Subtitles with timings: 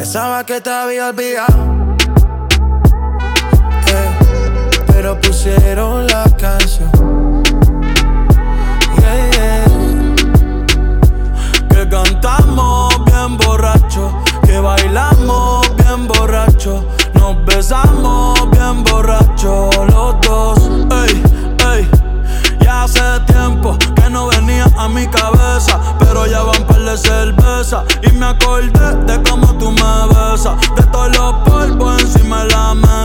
[0.00, 1.94] Pensaba que te había olvidado.
[3.86, 4.10] Eh,
[4.86, 6.90] pero pusieron la canción.
[11.68, 14.10] Que cantamos bien borrachos.
[14.46, 16.82] Que bailamos bien borrachos.
[17.12, 20.58] Nos besamos bien borrachos los dos.
[21.04, 21.22] Ey,
[21.74, 21.90] ey.
[22.62, 23.76] Ya hace tiempo
[24.10, 25.78] no venía a mi cabeza.
[25.98, 27.84] Pero ya van par de cerveza.
[28.02, 29.09] Y me acordé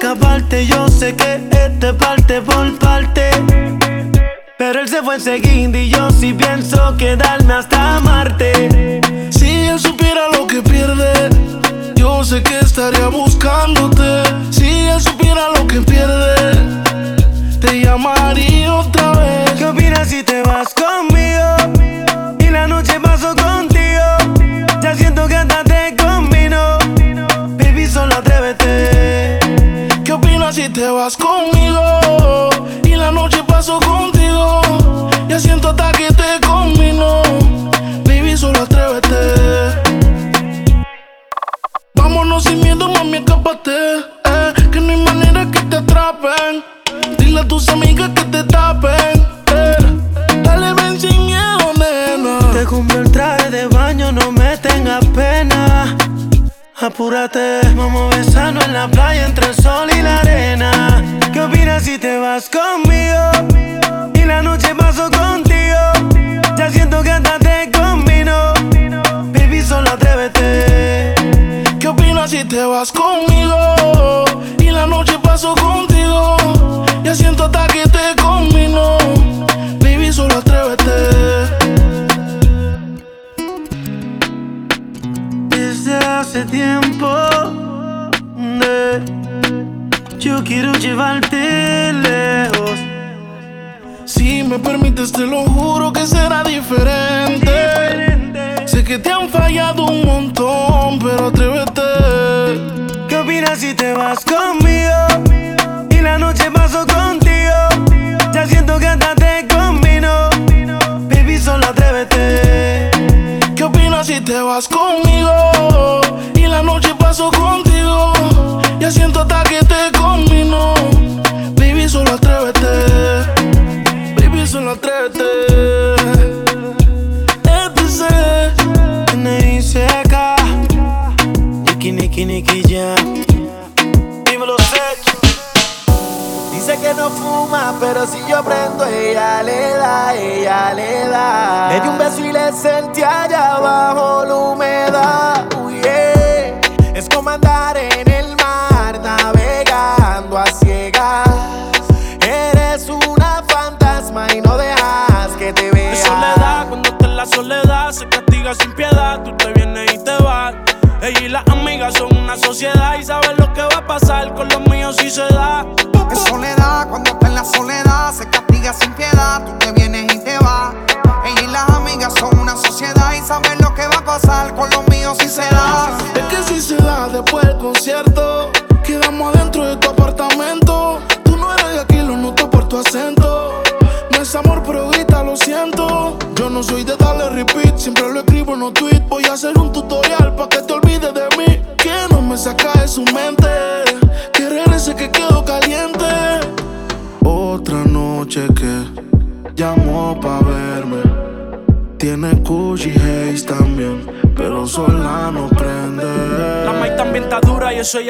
[0.00, 3.30] Yo sé que este parte por parte.
[4.56, 9.00] Pero él se fue enseguida y yo sí pienso quedarme hasta Marte.
[9.30, 11.30] Si él supiera lo que pierde,
[11.96, 13.97] yo sé que estaría buscándote.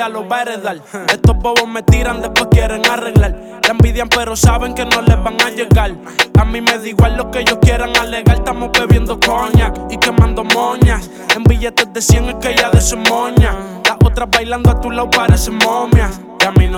[0.09, 0.83] Ya lo va a heredar.
[1.09, 3.61] Estos bobos me tiran, después quieren arreglar.
[3.63, 5.93] La envidian, pero saben que no les van a llegar.
[6.39, 8.37] A mí me da igual lo que ellos quieran alegar.
[8.37, 11.11] Estamos bebiendo coña y quemando moñas.
[11.35, 13.55] En billetes de 100 es que ya de su moña.
[13.85, 15.98] Las otras bailando a tu lado parecen momias.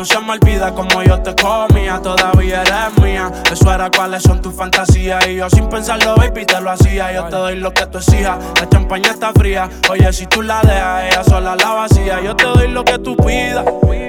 [0.01, 3.31] No se me olvida como yo te comía, todavía eres mía.
[3.53, 5.29] Eso era cuáles son tus fantasías.
[5.29, 7.13] Y yo sin pensarlo, baby, te lo hacía.
[7.13, 8.39] Yo te doy lo que tú exijas.
[8.59, 9.69] La champaña está fría.
[9.91, 12.19] Oye, si tú la dejas, ella sola la vacía.
[12.23, 13.67] Yo te doy lo que tú pidas.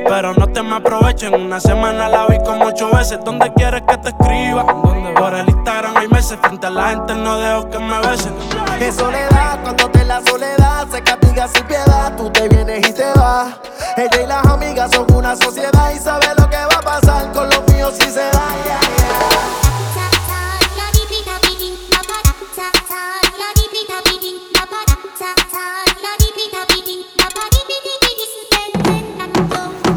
[0.07, 1.33] Pero no te me aprovechen.
[1.33, 3.19] Una semana la vi como ocho veces.
[3.25, 4.65] ¿Dónde quieres que te escriba?
[4.65, 6.37] Por el Instagram hay meses.
[6.41, 8.33] Frente a la gente no dejo que me besen.
[8.77, 12.15] Qué soledad, cuando te la soledad se castiga sin piedad.
[12.15, 13.55] Tú te vienes y te vas.
[13.97, 17.49] Ella y las amigas son una sociedad y sabe lo que va a pasar con
[17.49, 18.30] los míos si se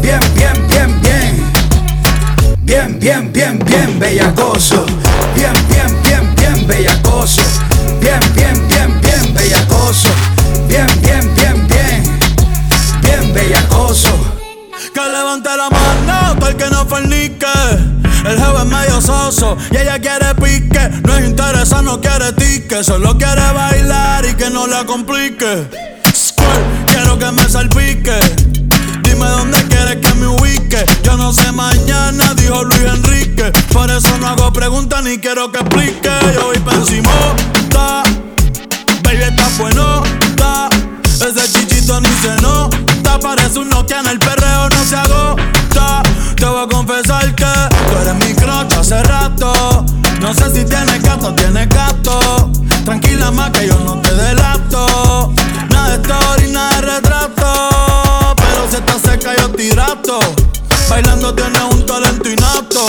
[0.00, 1.52] Bien, bien, bien, bien.
[2.62, 4.84] Bien, bien, bien, bien bellacoso.
[5.34, 7.42] Bien, bien, bien, bien bellacoso.
[8.00, 10.08] Bien, bien, bien, bien bellacoso.
[10.68, 12.18] Bien, bien, bien, bien.
[13.02, 14.10] Bien bellacoso.
[14.94, 17.46] Que levante la mano, el que no fornique.
[18.24, 20.88] El jefe es medio soso y ella quiere pique.
[21.04, 22.84] No es interesa, no quiere tique.
[22.84, 25.68] Solo quiere bailar y que no la complique.
[26.86, 28.18] quiero que me salpique.
[29.30, 30.84] Dónde quieres que me ubique.
[31.02, 33.52] Yo no sé mañana, dijo Luis Enrique.
[33.72, 36.10] Por eso no hago preguntas ni quiero que explique.
[36.34, 37.10] Yo voy pa' encima,
[39.02, 40.02] baby está bueno,
[41.20, 46.02] Ese chichito ni se nota, parece un Nokia en el perreo no se agota.
[46.36, 49.84] Te voy a confesar que tú eres mi crocha hace rato.
[50.20, 52.50] No sé si tienes gato tienes gato.
[52.84, 55.32] Tranquila más que yo no te delato.
[55.70, 56.41] Nada de story,
[60.88, 62.84] Bailando tienes un talento inapto.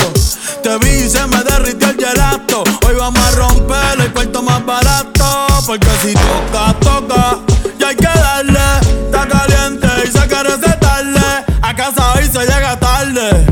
[0.63, 2.63] Te vi y se me derritió el gelato.
[2.87, 5.47] Hoy vamos a romper el cuarto más barato.
[5.67, 7.37] Porque si toca, toca.
[7.79, 8.59] Y hay que darle.
[9.05, 11.45] Está caliente y se quiere tarde.
[11.61, 13.45] A casa hoy se llega tarde.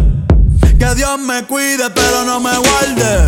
[0.80, 3.28] Que Dios me cuide, pero no me guarde.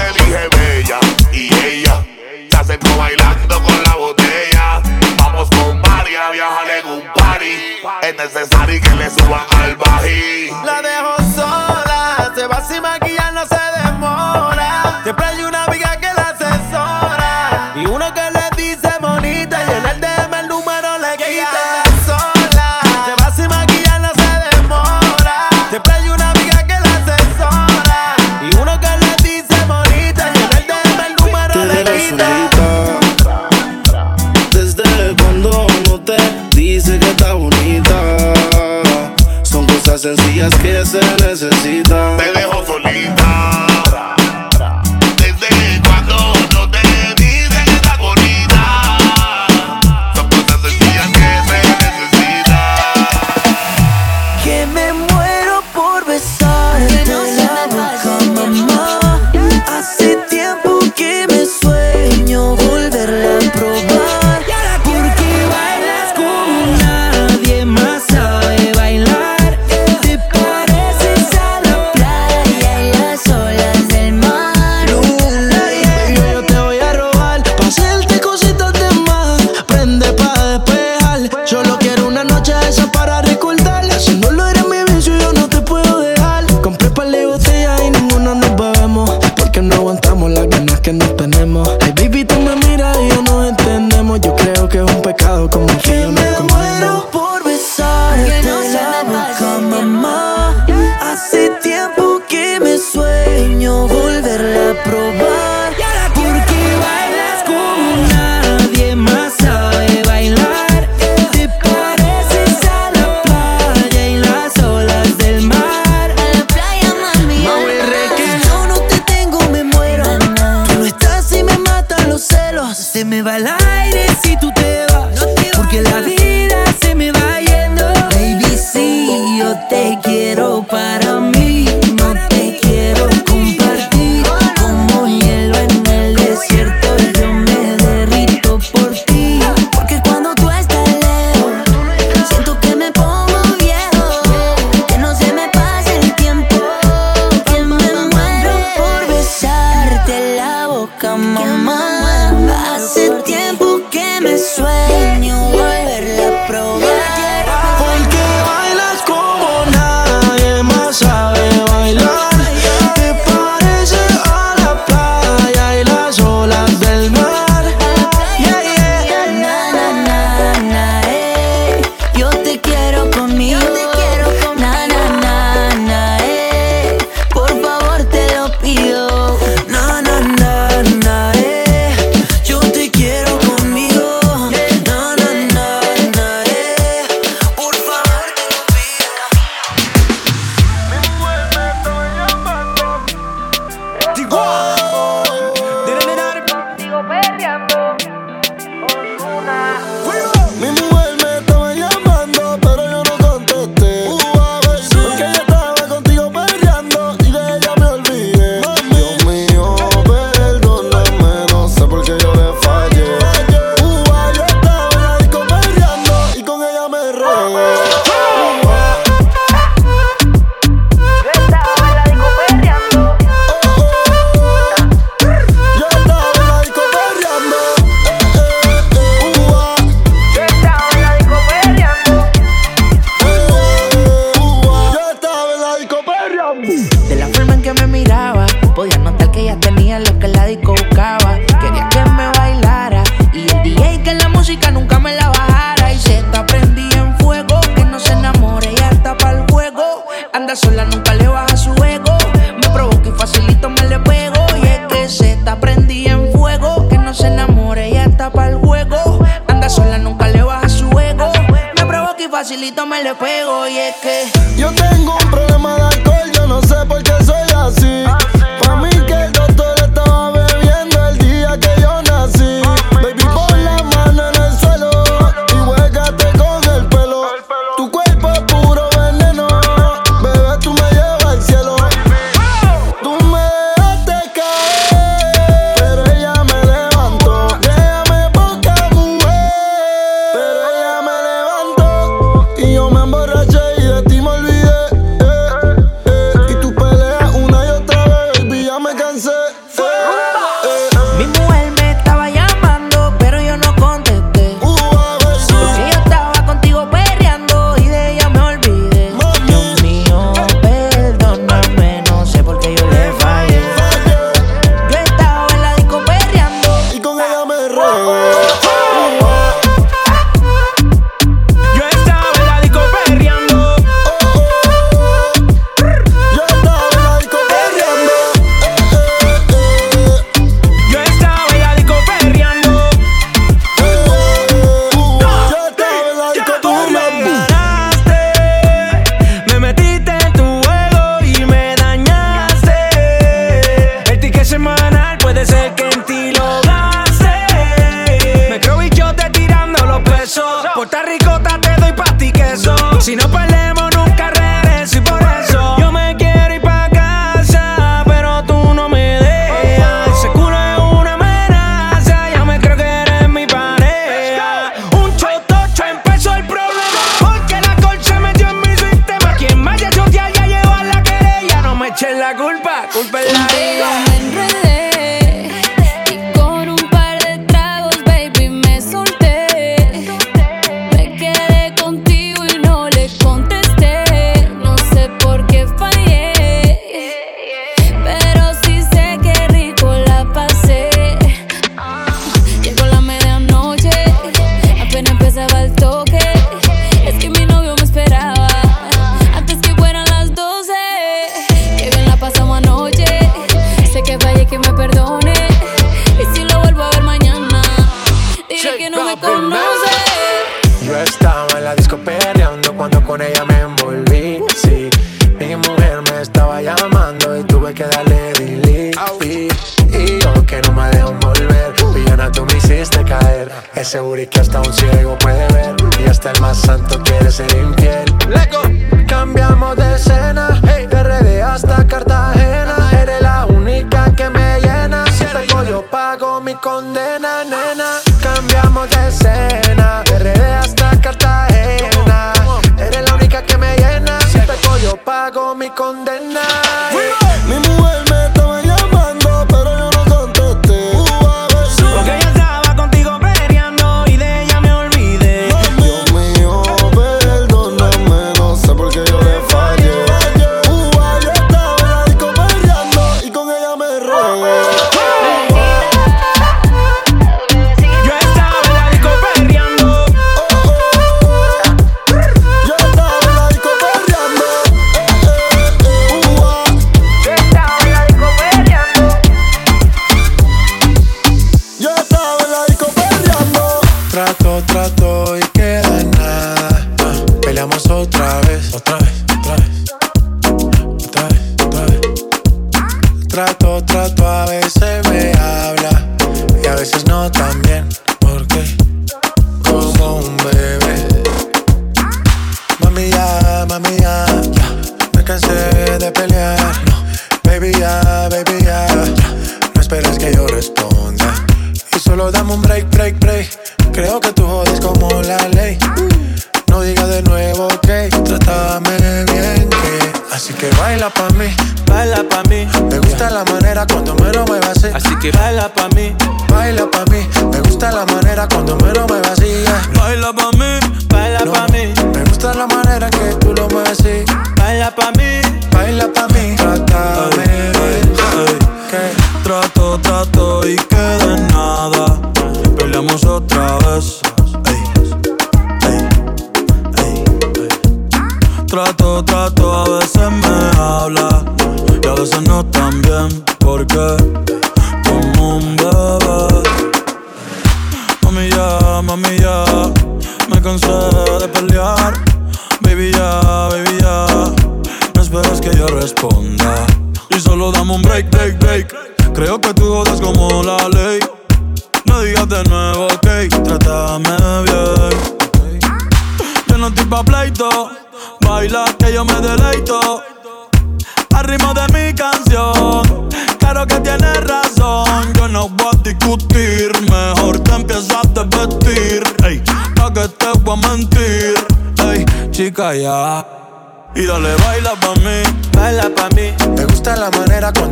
[8.31, 9.75] Es necesario que le suban al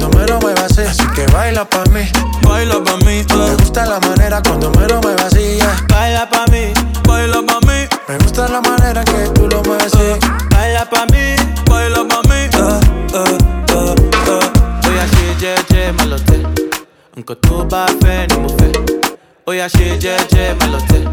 [0.10, 0.82] cuando me lo muevas así.
[0.82, 2.02] Así que baila pa' mí,
[2.42, 3.56] baila pa' mí, me eh.
[3.60, 5.58] gusta la manera cuando me lo muevas así.
[5.58, 5.86] yeah.
[5.90, 6.74] baila pa' mí,
[7.08, 10.20] baila pa' mí, Me gusta la manera que tú lo mueves así.
[10.52, 11.36] baila pa' mí,
[11.70, 12.50] baila pa' mí.
[12.54, 12.80] Eh,
[13.14, 13.40] eh,
[13.74, 14.88] eh.
[14.90, 16.44] Oya ṣe jẹ́jẹ́ má lọ tẹ̀.
[17.18, 18.72] Nǹkan tó bá fẹ́ ni mo fẹ́.
[19.48, 21.04] Oya ṣe jẹ́jẹ́ má lọ tẹ̀.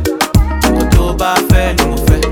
[0.73, 2.26] Nǹkan tó bá fẹ́ ni mo fẹ́.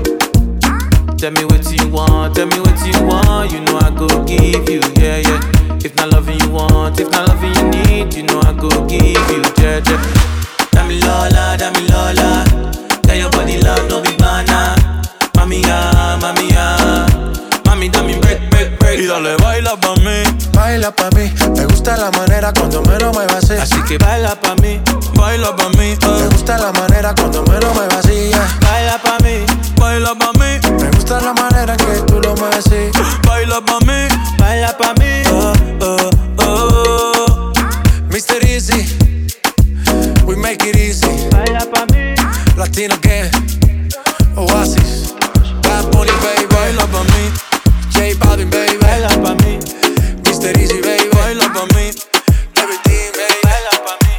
[1.25, 3.51] Tell me what you want, tell me what you want.
[3.51, 5.41] You know I go give you, yeah, yeah.
[5.83, 9.01] If not loving you want, if not loving you need, you know I go give
[9.01, 9.97] you, yeah, yeah.
[10.69, 12.45] Dami Lola, Dami Lola.
[13.01, 14.75] Tell your body love, no be banana.
[15.33, 17.07] Mami ya, mami ya.
[17.65, 18.99] Mami, dame break, break, break.
[18.99, 20.21] Y dale, baila pa' mí,
[20.53, 23.53] Baila pa' mí, me gusta la manera cuando me lo muevas así.
[23.53, 24.79] Así que baila pa' mí,
[25.15, 26.29] baila pa' mí, Me eh.
[26.31, 28.29] gusta la manera cuando me lo muevas así.
[28.29, 28.47] yeah.
[28.61, 29.43] baila pa' mí,
[29.77, 30.64] baila pa' mí, Me
[31.05, 32.89] gusta la manera que tú lo mueves así.
[33.27, 34.07] baila pa' mí.
[34.39, 35.05] baila pa' mí.
[35.05, 37.27] Eh, eh, eh.
[38.09, 38.43] Mr.
[38.43, 38.87] Easy,
[40.25, 41.29] we make it easy.
[41.29, 42.15] Baila pa' mí,
[42.57, 43.29] Latino gang,
[44.35, 45.13] Oasis,
[45.61, 46.47] Bad Bunny, baby.
[46.49, 47.31] Baila pa' mí,
[47.93, 48.77] J Balvin, baby.
[48.77, 49.59] baila pa' mí,
[50.23, 50.57] Mr.
[50.57, 51.09] Easy, baby.
[51.13, 51.91] baila pa' mí.
[52.57, 53.39] Everything, baby.
[53.43, 54.13] baila pa' mí.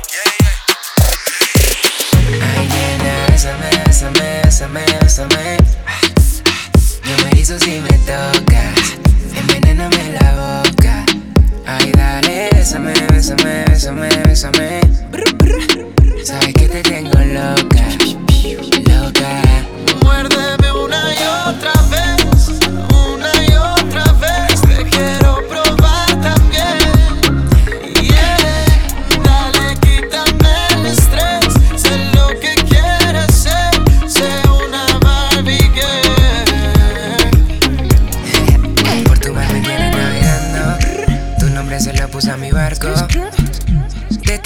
[2.47, 6.06] Ay, nena, bésame, bésame, bésame, bésame.
[7.47, 8.99] Hizo si me tocas.
[9.33, 11.05] Envenéname la boca.
[11.65, 14.81] Ay, dale, bésame, bésame, bésame, bésame.
[16.25, 17.87] Sabes que te tengo loca,
[18.89, 19.31] loca.
[20.03, 22.06] Muérdeme una y otra vez,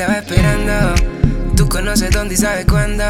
[0.01, 0.95] estaba esperando.
[1.55, 3.05] Tú conoces dónde y sabes cuándo.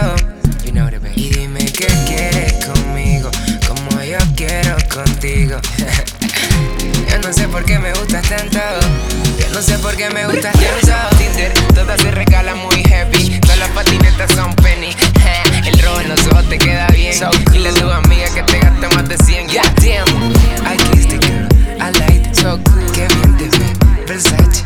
[1.14, 3.31] Y dime qué quieres conmigo,
[3.68, 5.57] como yo quiero contigo.
[7.09, 8.59] yo no sé por qué me gustas tanto.
[9.38, 11.16] Yo no sé por qué me gustas tanto.
[11.16, 13.38] Tinder, todas se regalan muy heavy.
[13.38, 14.90] Todas las patinetas son penny.
[15.64, 17.14] El rojo en los ojos te queda bien.
[17.53, 19.48] Dile a tu amiga que te gaste más de 100.
[19.48, 20.33] Yeah, damn.
[20.66, 21.46] I kissed the girl,
[21.81, 22.35] I.
[22.35, 22.90] So cool.
[22.92, 23.90] Qué bien te ve.
[24.07, 24.64] Versace,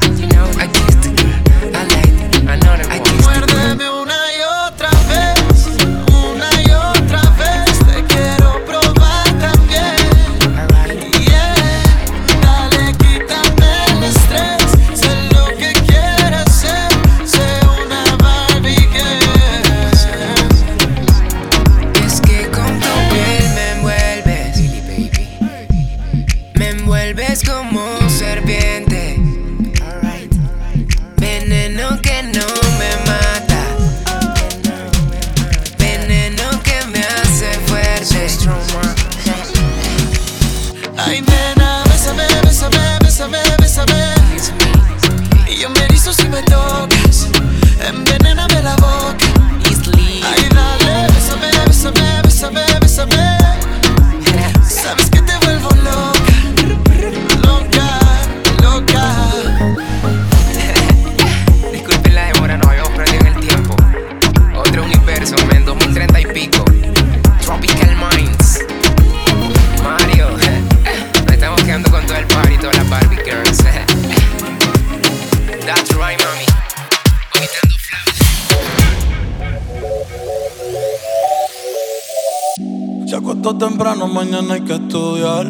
[84.34, 85.46] mañana hay que estudiar.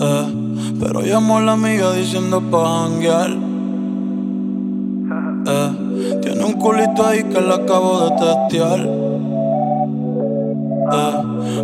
[0.00, 0.26] Eh,
[0.78, 3.30] pero llamó a la amiga diciendo pa' janguear.
[5.46, 5.70] Eh,
[6.22, 8.80] tiene un culito ahí que le acabo de testear.
[10.92, 11.22] Eh,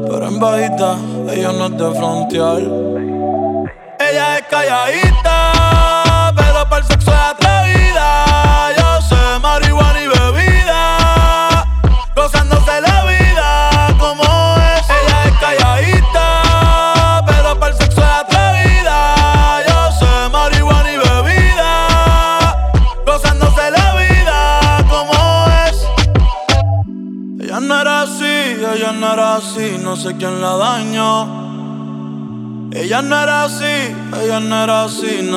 [0.09, 0.97] pero en bajita,
[1.31, 3.12] ella no es de frontear.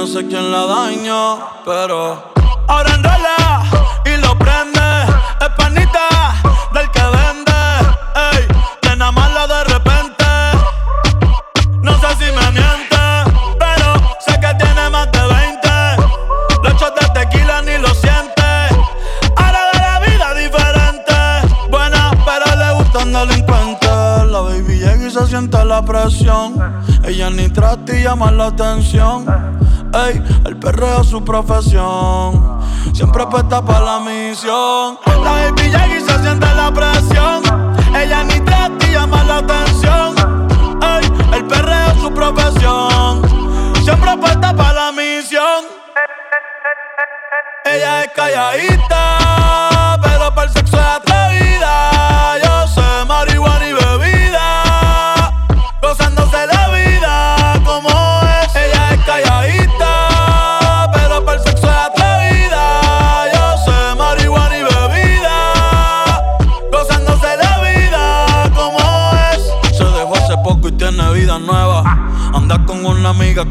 [0.06, 2.32] No sé quién la dañó, pero
[2.68, 3.64] ahora enrola
[4.06, 4.80] y lo prende,
[5.42, 6.08] es panita
[6.76, 7.52] del que vende,
[8.32, 8.48] ey,
[8.84, 10.26] que nada más la de repente,
[11.82, 12.98] no sé si me miente,
[13.58, 15.70] pero sé que tiene más de 20,
[16.62, 18.44] los shots de tequila ni lo siente,
[19.38, 25.26] ahora de la vida diferente, buena pero le gustan delincuentes, la baby llega y se
[25.26, 26.94] siente la presión.
[27.04, 29.65] Ella ni trata y llama la atención.
[29.96, 32.60] Ey, el perreo es su profesión.
[32.94, 35.00] Siempre puesta para la misión.
[35.06, 37.42] La baby llega y se siente la presión.
[37.96, 40.16] Ella ni y llama la atención.
[40.82, 43.22] Ey, el perreo es su profesión.
[43.86, 45.64] Siempre puesta para la misión.
[47.64, 49.18] Ella es calladita,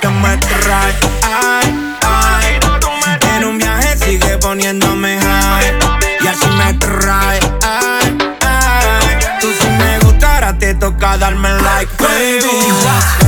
[0.00, 0.94] que me trae.
[1.22, 2.60] Ay, ay.
[3.36, 5.78] En un viaje sigue poniéndome high.
[6.20, 7.40] Y así me trae.
[7.62, 9.18] Ay, ay.
[9.40, 13.25] Tú si me gustara te toca darme like, baby.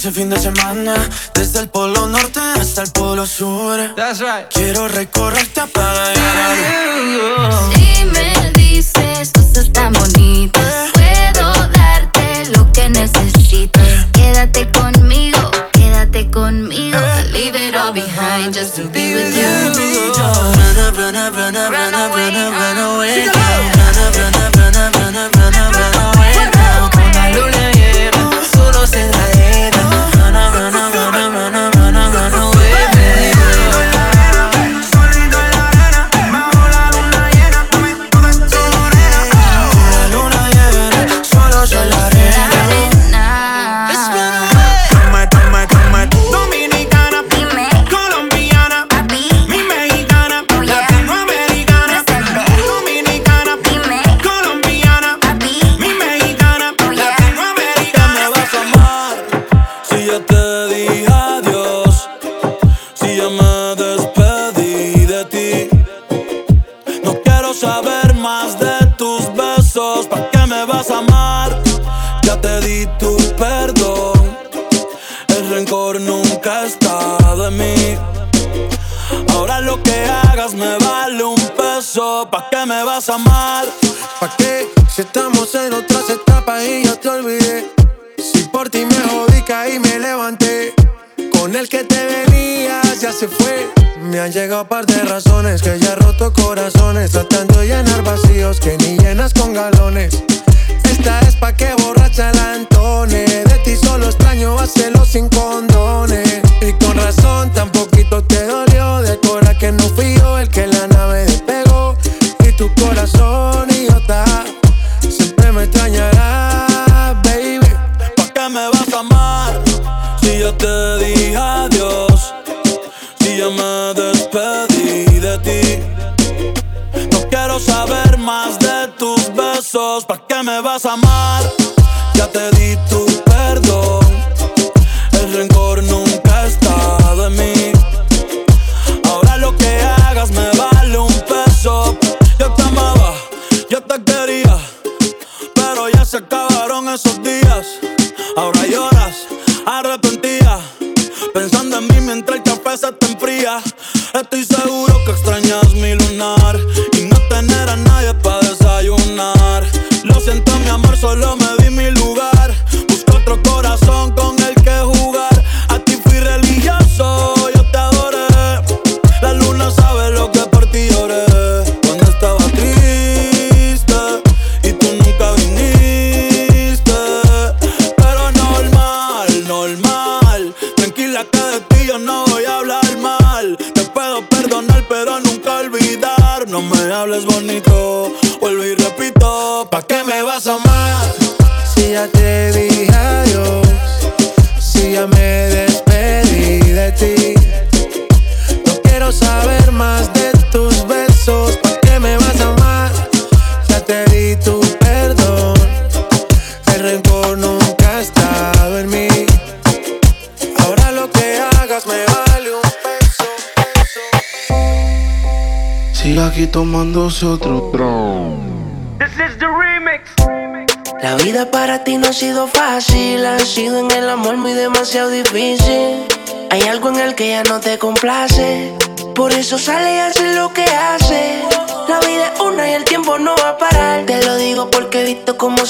[0.00, 0.94] ese fin de semana.
[1.34, 3.94] Desde el polo norte hasta el polo sur.
[3.96, 4.48] That's right.
[4.50, 6.16] Quiero recorrerte a pagar.
[7.74, 8.49] Dímelo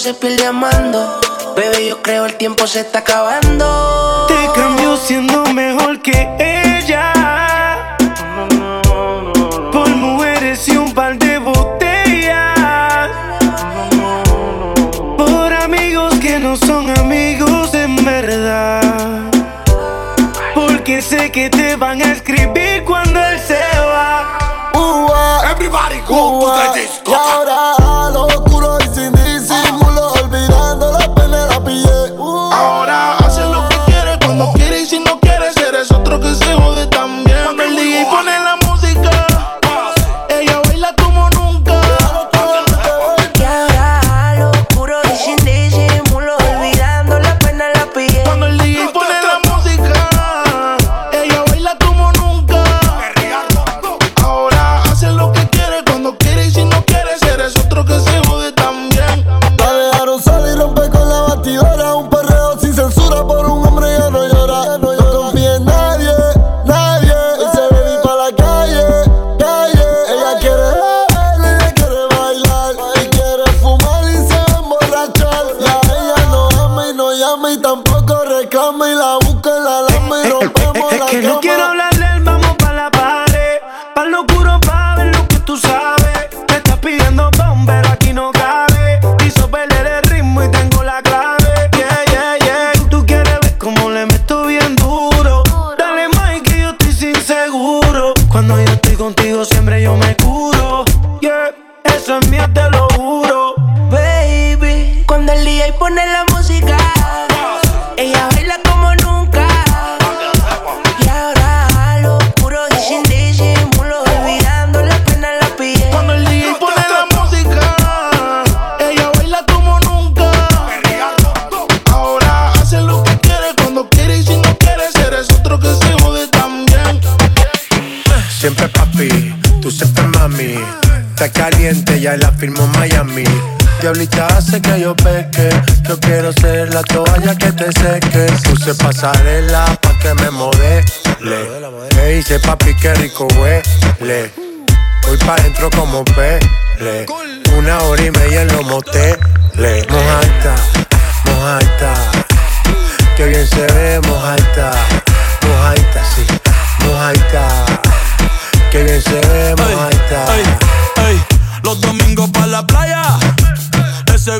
[0.01, 1.21] se pierde amando.
[1.55, 4.27] Bebé, yo creo el tiempo se está acabando.
[4.29, 6.50] Te cambió siendo mejor que él.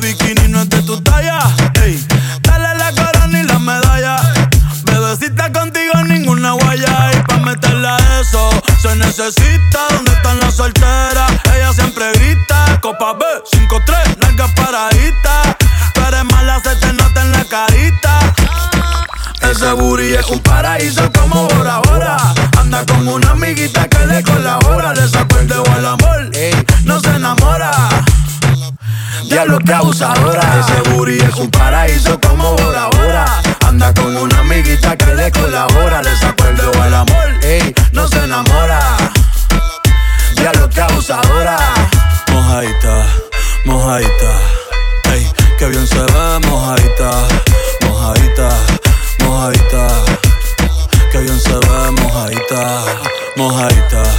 [0.03, 0.40] bikini.
[29.73, 30.43] abusadora.
[30.61, 33.25] Ese booty es un paraíso como Bora Bora.
[33.67, 36.03] Anda con una amiguita que le colabora.
[36.03, 38.81] Le sacó el dedo al amor, ey, no se enamora.
[40.35, 41.59] Ya lo que abusadora.
[42.33, 43.07] Mojaita,
[43.65, 44.33] mojaita.
[45.13, 47.11] Ey, que bien se ve, mojaita,
[47.87, 48.49] mojaita,
[49.21, 49.89] mojaita.
[51.13, 52.83] Que bien se ve, mojaita,
[53.37, 54.10] mojaita.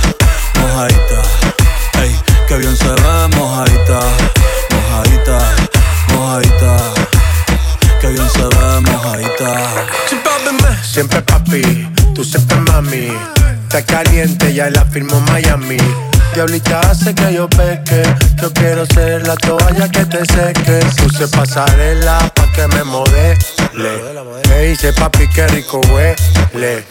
[11.02, 13.08] siempre papi, tú siempre mami.
[13.64, 15.78] Está caliente, ya la firmó Miami.
[16.36, 18.04] Diablita hace que yo peque.
[18.40, 20.80] Yo quiero ser la toalla que te seque.
[20.98, 23.40] Puse pasarela pa' que me modele.
[24.50, 26.86] Me dice papi que rico huele.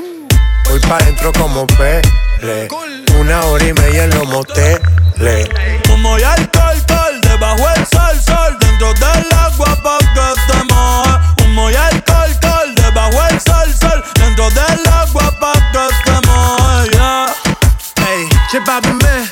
[0.68, 2.68] Voy pa' dentro como pele.
[3.16, 5.48] Una hora y media en los moteles.
[5.86, 6.50] Como ya el
[7.20, 8.56] debajo el sol, sol.
[8.58, 11.44] Dentro del agua pa' que te moje.
[11.44, 12.09] Humo y alcohol,
[14.40, 16.90] dentro del agua pa' que se moje.
[16.92, 17.34] Yeah.
[17.96, 19.28] Hey, chepa bimbe,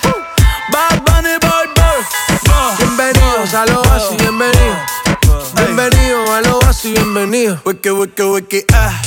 [0.72, 2.76] Bad Bunny Boy Boy.
[2.78, 4.78] Bienvenidos a lo así, bienvenidos.
[5.54, 7.61] Bienvenidos a lo así, bienvenidos.
[7.64, 9.00] Wiki, wiki, wiki, ah.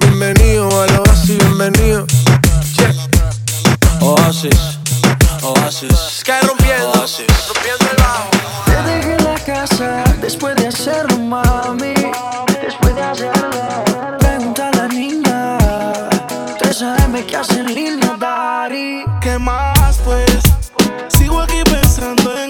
[0.00, 2.06] Bienvenidos a lo así, bienvenidos.
[2.76, 2.94] Check.
[4.00, 4.78] Oasis,
[5.42, 5.98] Oasis.
[6.20, 7.26] Sky rompiendo, Oasis.
[7.48, 8.30] rompiendo el bajo.
[8.66, 11.94] Te dejé la casa después de hacerlo, mami.
[12.62, 13.67] Después de hacerlo.
[16.78, 19.02] CM que hacen línea, Dari.
[19.20, 20.38] ¿Qué más, pues?
[21.08, 22.47] Sigo aquí pensando en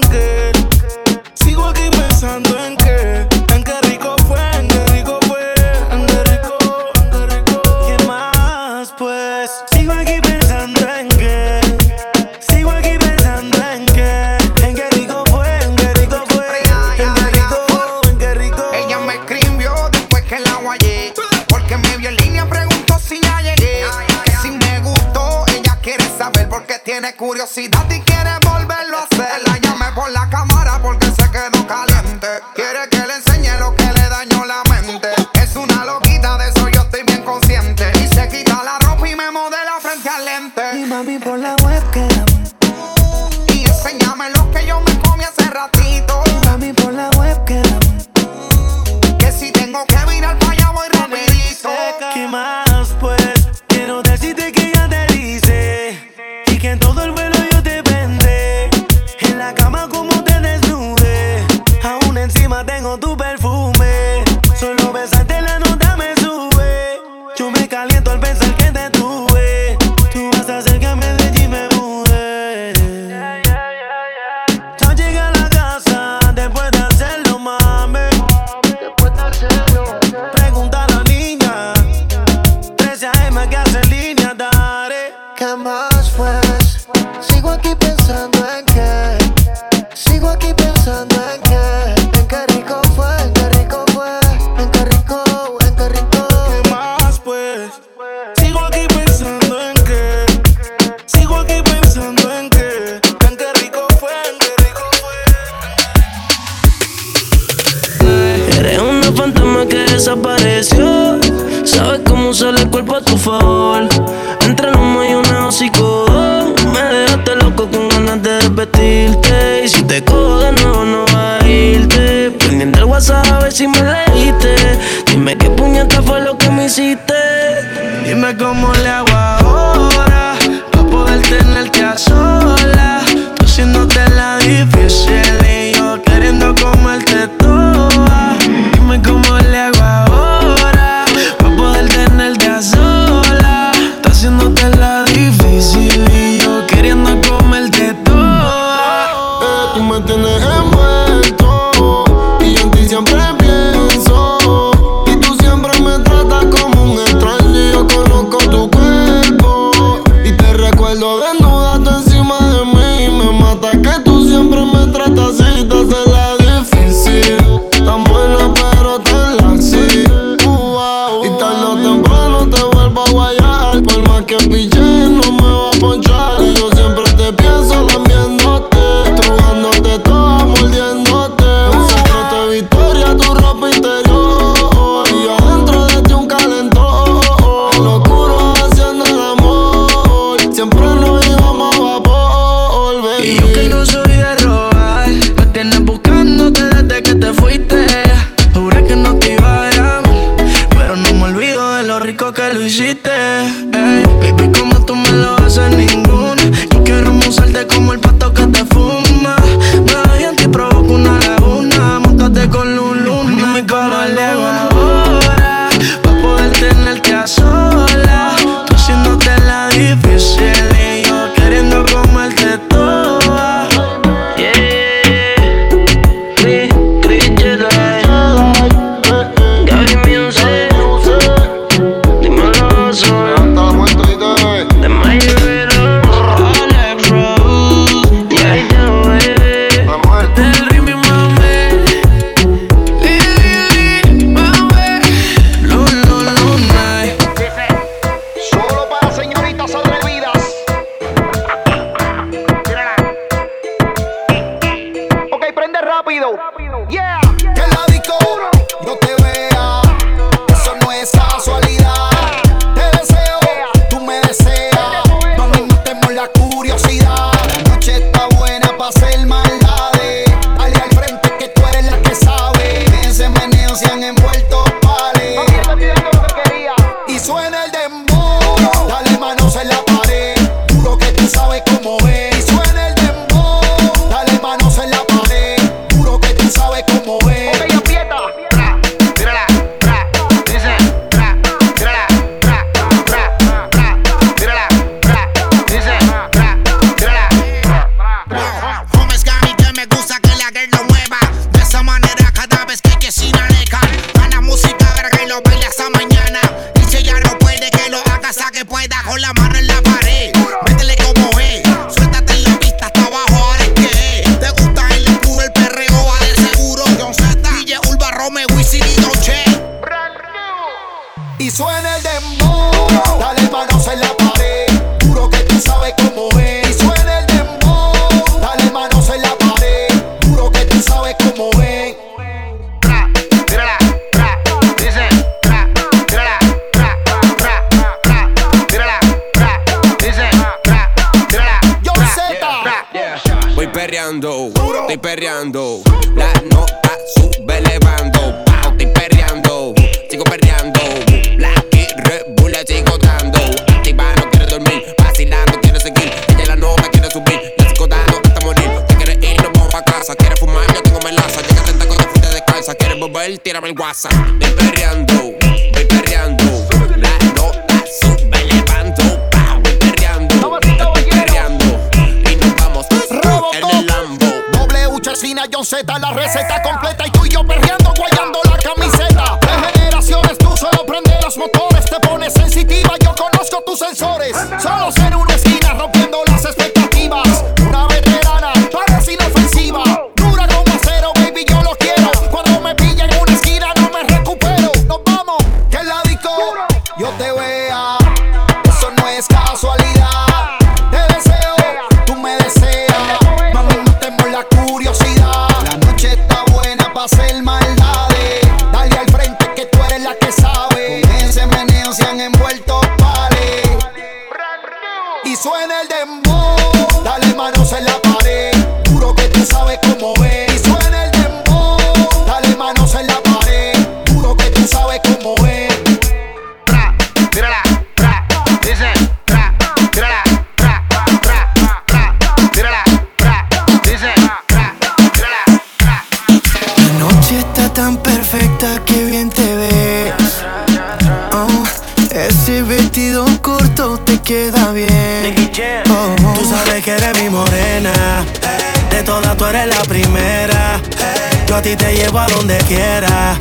[452.49, 453.36] donde quiera.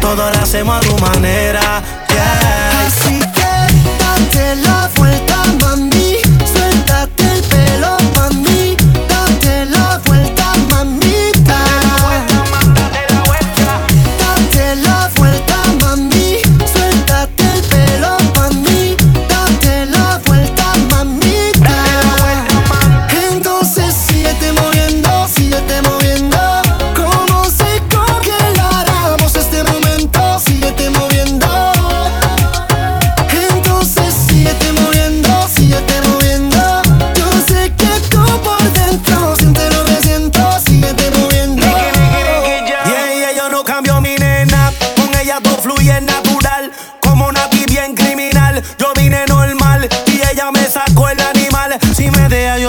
[0.00, 1.45] Todo lo hacemos a tu manera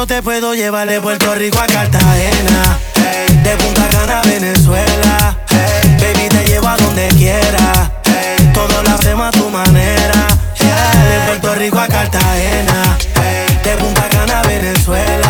[0.08, 2.80] te puedo llevar de Puerto Rico a Cartagena.
[3.43, 5.38] De Punta Cana a Venezuela.
[5.99, 7.91] Baby, te llevo a donde quiera.
[8.05, 8.51] Hey.
[8.53, 10.28] Todo lo hacemos a tu manera.
[10.58, 12.97] De Puerto Rico a Cartagena.
[13.64, 15.26] De Punta Cana a Venezuela.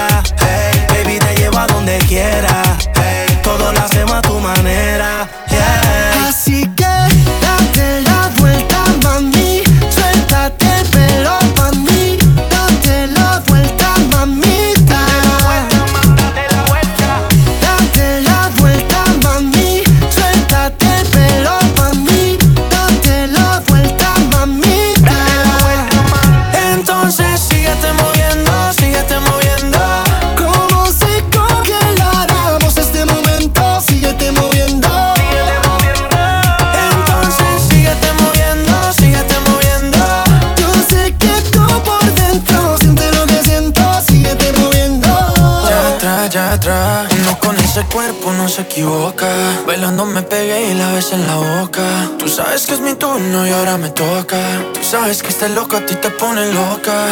[49.87, 51.81] hablando me pegué y la besé en la boca.
[52.19, 54.37] Tú sabes que es mi turno y ahora me toca.
[54.73, 57.05] Tú sabes que este loco a ti te pone loca.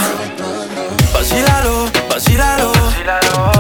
[1.13, 2.73] Vacílalo, vacílalo.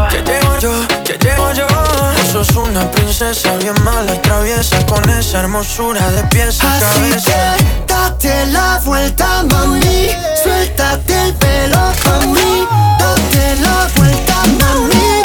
[0.09, 0.73] Que llego yo,
[1.05, 1.67] que llego yo.
[1.67, 7.11] Tú sos una princesa bien mala y traviesa con esa hermosura de pies a Así.
[7.23, 10.09] Que date la vuelta, mami.
[10.43, 12.67] Suéltate el pelo, mami.
[12.99, 15.24] Date la vuelta, mami.